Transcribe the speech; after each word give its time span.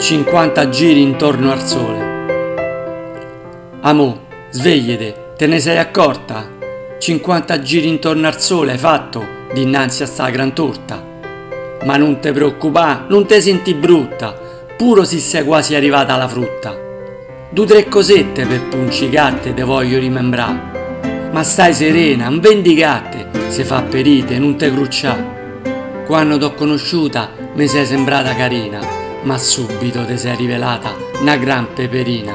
50 0.00 0.70
giri 0.70 1.02
intorno 1.02 1.52
al 1.52 1.62
sole. 1.62 2.24
Amò, 3.82 4.18
svegliete, 4.48 5.34
te 5.36 5.46
ne 5.46 5.60
sei 5.60 5.76
accorta? 5.76 6.48
50 6.98 7.60
giri 7.60 7.86
intorno 7.86 8.26
al 8.26 8.40
sole 8.40 8.72
hai 8.72 8.78
fatto 8.78 9.22
dinanzi 9.52 10.02
a 10.02 10.06
sta 10.06 10.30
gran 10.30 10.54
torta. 10.54 11.04
Ma 11.84 11.98
non 11.98 12.18
te 12.18 12.32
preoccupà, 12.32 13.04
non 13.08 13.26
te 13.26 13.42
senti 13.42 13.74
brutta, 13.74 14.34
puro 14.74 15.04
si 15.04 15.20
sei 15.20 15.44
quasi 15.44 15.74
arrivata 15.74 16.14
alla 16.14 16.28
frutta. 16.28 16.74
Due 17.50 17.66
tre 17.66 17.86
cosette 17.86 18.46
per 18.46 18.68
puncicatte 18.68 19.52
te 19.52 19.62
voglio 19.62 19.98
rimembrare. 19.98 21.28
Ma 21.30 21.42
stai 21.42 21.74
serena, 21.74 22.30
non 22.30 22.40
vendicatte, 22.40 23.28
se 23.48 23.64
fa 23.64 23.82
perite, 23.82 24.38
non 24.38 24.56
te 24.56 24.72
cruccià. 24.72 25.14
Quando 26.06 26.38
t'ho 26.38 26.54
conosciuta 26.54 27.32
mi 27.52 27.68
sei 27.68 27.84
sembrata 27.84 28.34
carina, 28.34 28.99
ma 29.22 29.36
subito 29.38 30.04
ti 30.04 30.16
sei 30.16 30.36
rivelata 30.36 30.94
una 31.20 31.36
gran 31.36 31.72
peperina. 31.74 32.34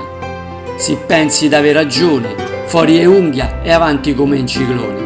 Se 0.78 0.98
pensi 1.06 1.48
d'aver 1.48 1.74
ragione, 1.74 2.36
fuori 2.66 3.00
e 3.00 3.06
unghia 3.06 3.62
e 3.62 3.72
avanti 3.72 4.14
come 4.14 4.40
un 4.40 4.48
ciclone. 4.48 5.04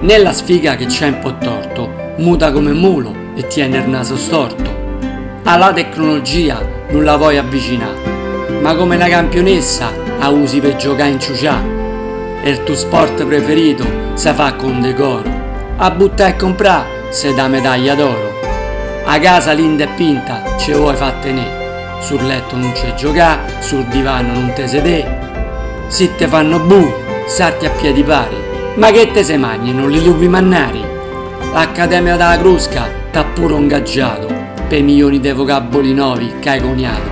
Nella 0.00 0.32
sfiga 0.32 0.76
che 0.76 0.86
c'è 0.86 1.08
un 1.08 1.18
po' 1.20 1.36
torto, 1.38 2.14
muta 2.16 2.52
come 2.52 2.72
mulo 2.72 3.14
e 3.34 3.46
tiene 3.46 3.78
il 3.78 3.88
naso 3.88 4.16
storto. 4.16 4.80
Alla 5.44 5.72
tecnologia 5.72 6.60
non 6.90 7.04
la 7.04 7.16
vuoi 7.16 7.36
avvicinare, 7.36 8.60
ma 8.60 8.74
come 8.74 8.96
una 8.96 9.08
campionessa 9.08 9.90
la 10.18 10.28
usi 10.28 10.60
per 10.60 10.76
giocare 10.76 11.10
in 11.10 11.20
ciucià. 11.20 11.60
E 12.42 12.50
il 12.50 12.62
tuo 12.62 12.74
sport 12.74 13.24
preferito 13.24 13.84
si 14.14 14.32
fa 14.32 14.54
con 14.54 14.80
decoro. 14.80 15.28
A 15.76 15.90
buttare 15.90 16.30
e 16.30 16.36
comprare 16.36 16.86
se 17.10 17.34
da 17.34 17.48
medaglia 17.48 17.94
d'oro. 17.94 18.31
A 19.04 19.18
casa 19.18 19.52
linda 19.52 19.84
e 19.84 19.88
pinta 19.88 20.42
ce 20.58 20.74
vuoi 20.74 20.94
fatte 20.94 21.32
ne. 21.32 21.60
Sul 22.00 22.24
letto 22.24 22.56
non 22.56 22.72
c'è 22.72 22.94
giocà, 22.94 23.40
sul 23.60 23.84
divano 23.84 24.32
non 24.32 24.52
te 24.54 24.66
sedè. 24.66 25.18
Si 25.88 26.10
te 26.16 26.26
fanno 26.26 26.60
bu, 26.60 26.92
sarti 27.26 27.66
a 27.66 27.70
piedi 27.70 28.02
pari. 28.02 28.36
Ma 28.76 28.90
che 28.90 29.10
te 29.10 29.24
se 29.24 29.36
magni, 29.36 29.72
non 29.72 29.90
li 29.90 30.02
lupi 30.02 30.28
mannari? 30.28 30.82
L'Accademia 31.52 32.16
della 32.16 32.38
Crusca 32.38 32.88
t'ha 33.10 33.24
pure 33.24 33.54
ingaggiato 33.54 34.28
per 34.68 34.82
milioni 34.82 35.20
di 35.20 35.30
vocaboli 35.32 35.92
nuovi 35.92 36.34
che 36.38 36.48
hai 36.48 36.60
coniato. 36.60 37.10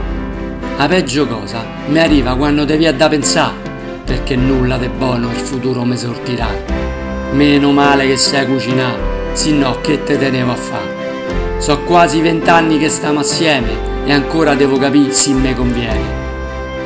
La 0.77 0.87
peggio 0.87 1.27
cosa 1.27 1.65
mi 1.89 1.99
arriva 1.99 2.37
quando 2.37 2.65
devi 2.65 2.87
a 2.87 2.93
da 2.93 3.09
pensare, 3.09 3.57
perché 4.05 4.37
nulla 4.37 4.79
di 4.79 4.89
buono 4.89 5.29
il 5.31 5.37
futuro 5.37 5.85
mi 5.85 5.97
sortirà. 5.97 6.49
Meno 7.33 7.73
male 7.73 8.07
che 8.07 8.17
sai 8.17 8.47
cucinare 8.47 9.19
sì 9.33 9.53
no, 9.53 9.81
che 9.81 10.03
te 10.03 10.19
tenevo 10.19 10.51
a 10.53 10.57
fare? 10.57 11.00
So 11.61 11.81
quasi 11.81 12.23
vent'anni 12.23 12.79
che 12.79 12.89
stiamo 12.89 13.21
assieme 13.21 13.69
e 14.07 14.13
ancora 14.13 14.55
devo 14.55 14.79
capire 14.79 15.13
se 15.13 15.35
me 15.35 15.55
conviene. 15.55 16.19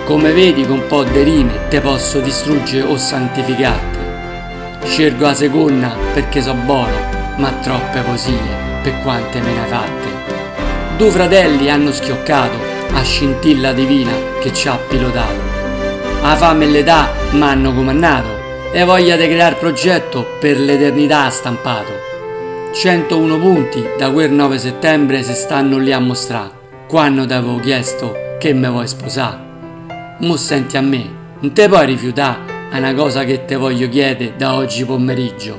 Come 0.04 0.32
vedi 0.32 0.66
con 0.66 0.80
un 0.80 0.86
po' 0.88 1.04
di 1.04 1.22
rime 1.22 1.68
te 1.68 1.80
posso 1.80 2.18
distruggere 2.18 2.82
o 2.82 2.96
santificarti. 2.96 3.98
Scelgo 4.84 5.26
la 5.26 5.34
seconda 5.34 5.94
perché 6.12 6.42
so 6.42 6.54
buono, 6.54 6.92
ma 7.36 7.52
troppe 7.62 8.00
poesie 8.00 8.36
per 8.82 9.00
quante 9.02 9.40
me 9.40 9.52
ne 9.52 9.66
fatte. 9.66 10.08
Due 10.96 11.10
fratelli 11.10 11.70
hanno 11.70 11.92
schioccato 11.92 12.56
a 12.94 13.02
scintilla 13.02 13.72
divina 13.72 14.12
che 14.40 14.52
ci 14.52 14.66
ha 14.66 14.76
pilotato. 14.76 15.38
La 16.20 16.34
fame 16.34 16.64
e 16.64 16.68
l'età 16.68 17.12
m'hanno 17.30 17.72
comandato 17.72 18.42
e 18.72 18.82
voglia 18.82 19.14
di 19.14 19.28
creare 19.28 19.54
progetto 19.54 20.36
per 20.40 20.58
l'eternità 20.58 21.30
stampato. 21.30 22.13
101 22.74 23.38
punti 23.38 23.86
da 23.96 24.10
quel 24.10 24.32
9 24.32 24.58
settembre 24.58 25.22
si 25.22 25.32
stanno 25.32 25.78
lì 25.78 25.92
a 25.92 26.00
mostrare, 26.00 26.50
quando 26.88 27.24
ti 27.24 27.32
avevo 27.32 27.60
chiesto 27.60 28.36
che 28.40 28.52
me 28.52 28.66
vuoi 28.66 28.88
sposare. 28.88 29.38
Mo 30.18 30.34
senti 30.34 30.76
a 30.76 30.80
me, 30.80 31.08
non 31.38 31.52
te 31.52 31.68
puoi 31.68 31.86
rifiutare 31.86 32.68
a 32.72 32.78
una 32.78 32.92
cosa 32.92 33.22
che 33.22 33.44
te 33.44 33.54
voglio 33.54 33.88
chiedere 33.88 34.34
da 34.36 34.56
oggi 34.56 34.84
pomeriggio. 34.84 35.56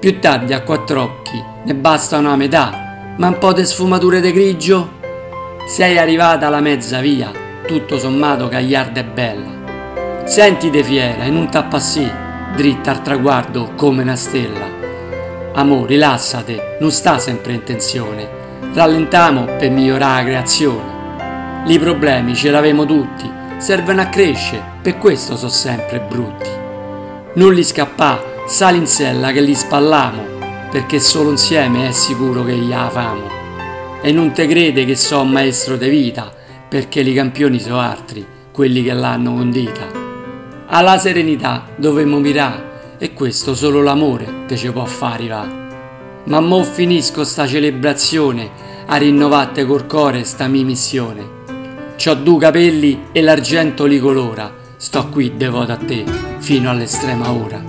Più 0.00 0.18
tardi 0.18 0.52
a 0.52 0.62
quattro 0.62 1.02
occhi 1.02 1.40
ne 1.66 1.74
bastano 1.76 2.32
a 2.32 2.36
metà, 2.36 3.14
ma 3.16 3.28
un 3.28 3.38
po' 3.38 3.52
di 3.52 3.64
sfumature 3.64 4.20
di 4.20 4.32
grigio? 4.32 4.90
Sei 5.68 5.98
arrivata 5.98 6.48
alla 6.48 6.60
mezza 6.60 6.98
via, 6.98 7.30
tutto 7.64 7.96
sommato 7.96 8.48
cagliarda 8.48 9.00
e 9.00 9.04
bella. 9.04 10.24
Sentite 10.24 10.82
fiera 10.82 11.22
e 11.22 11.30
non 11.30 11.48
t'appassi, 11.48 12.10
dritta 12.56 12.90
al 12.90 13.02
traguardo 13.02 13.70
come 13.76 14.02
una 14.02 14.16
stella. 14.16 14.83
Amore, 15.56 15.86
rilassate, 15.86 16.78
non 16.80 16.90
sta 16.90 17.20
sempre 17.20 17.52
in 17.52 17.62
tensione. 17.62 18.28
Rallentiamo 18.72 19.44
per 19.44 19.70
migliorare 19.70 20.22
la 20.22 20.28
creazione. 20.28 21.62
I 21.66 21.78
problemi 21.78 22.34
ce 22.34 22.50
l'avemo 22.50 22.84
tutti, 22.84 23.30
servono 23.58 24.00
a 24.00 24.06
crescere, 24.06 24.62
per 24.82 24.98
questo 24.98 25.36
sono 25.36 25.50
sempre 25.50 26.00
brutti. 26.00 26.50
Non 27.34 27.54
li 27.54 27.62
scappà, 27.62 28.20
sali 28.48 28.78
in 28.78 28.88
sella 28.88 29.30
che 29.30 29.40
li 29.40 29.54
spallamo, 29.54 30.22
perché 30.72 30.98
solo 30.98 31.30
insieme 31.30 31.86
è 31.86 31.92
sicuro 31.92 32.42
che 32.42 32.56
gli 32.56 32.74
famo. 32.90 33.28
E 34.02 34.10
non 34.10 34.32
te 34.32 34.48
crede 34.48 34.84
che 34.84 34.96
so 34.96 35.22
maestro 35.22 35.76
de 35.76 35.88
vita, 35.88 36.32
perché 36.68 36.98
i 36.98 37.14
campioni 37.14 37.60
sono 37.60 37.78
altri, 37.78 38.26
quelli 38.50 38.82
che 38.82 38.92
l'hanno 38.92 39.34
condita. 39.34 39.86
Alla 40.66 40.98
serenità 40.98 41.68
dovemmo 41.76 42.18
mirare 42.18 42.72
e 42.98 43.12
questo 43.12 43.54
solo 43.54 43.82
l'amore 43.82 44.44
te 44.46 44.56
ci 44.56 44.70
può 44.70 44.84
fare 44.84 45.14
arrivare. 45.14 45.62
Ma 46.24 46.40
mo 46.40 46.62
finisco 46.64 47.24
sta 47.24 47.46
celebrazione 47.46 48.50
a 48.86 48.96
rinnovate 48.96 49.64
col 49.64 49.86
cuore 49.86 50.24
sta 50.24 50.46
mia 50.46 50.64
missione. 50.64 51.42
C'ho 51.96 52.14
due 52.14 52.38
capelli 52.38 53.06
e 53.12 53.20
l'argento 53.20 53.84
li 53.84 53.98
colora, 53.98 54.52
sto 54.76 55.08
qui 55.08 55.36
devoto 55.36 55.72
a 55.72 55.76
te 55.76 56.04
fino 56.38 56.70
all'estrema 56.70 57.30
ora. 57.30 57.62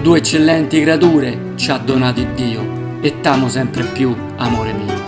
Due 0.00 0.18
eccellenti 0.18 0.80
creature 0.80 1.52
ci 1.56 1.70
ha 1.70 1.78
donato 1.78 2.22
Dio 2.34 2.98
e 3.00 3.20
t'amo 3.20 3.48
sempre 3.48 3.84
più, 3.84 4.14
amore 4.36 4.72
mio. 4.72 5.01